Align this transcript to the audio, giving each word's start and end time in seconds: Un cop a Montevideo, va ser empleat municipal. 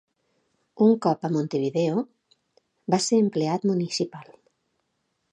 Un 0.85 0.93
cop 1.05 1.25
a 1.27 1.29
Montevideo, 1.35 2.01
va 2.93 2.99
ser 3.09 3.19
empleat 3.25 3.67
municipal. 3.73 4.33